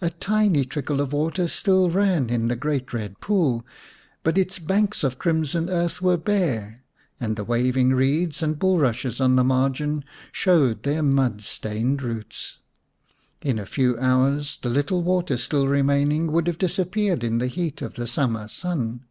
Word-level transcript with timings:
A 0.00 0.08
tiny 0.08 0.64
trickle 0.64 0.98
of 0.98 1.12
water 1.12 1.46
still 1.46 1.90
ran 1.90 2.30
in 2.30 2.48
the 2.48 2.56
great 2.56 2.94
Red 2.94 3.20
Pool, 3.20 3.66
but 4.22 4.38
its 4.38 4.58
banks 4.58 5.04
of 5.04 5.18
crimson 5.18 5.68
earth 5.68 6.00
were 6.00 6.16
bare, 6.16 6.78
and 7.20 7.36
the 7.36 7.44
waving 7.44 7.90
reeds 7.92 8.42
and 8.42 8.58
bulrushes 8.58 9.20
on 9.20 9.36
the 9.36 9.44
margin 9.44 10.06
showed 10.32 10.84
their 10.84 11.02
mud 11.02 11.42
stained 11.42 12.00
roots. 12.02 12.56
In 13.42 13.58
a 13.58 13.66
few 13.66 13.98
hours 13.98 14.58
the 14.62 14.70
little 14.70 15.02
water 15.02 15.36
still 15.36 15.68
remaining 15.68 16.32
would 16.32 16.46
have 16.46 16.56
disappeared 16.56 17.22
in 17.22 17.36
the 17.36 17.46
heat 17.46 17.82
of 17.82 17.92
the 17.92 18.06
summer 18.06 18.48
sun. 18.48 19.04